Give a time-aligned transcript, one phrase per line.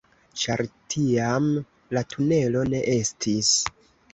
[0.43, 0.61] Ĉar
[0.93, 1.51] tiam
[1.99, 3.53] la tunelo ne estis